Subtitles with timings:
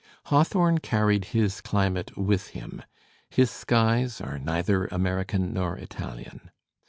[0.33, 2.81] Hawthorne carried his climate with him,
[3.29, 6.49] his skies are neither American nor Italian.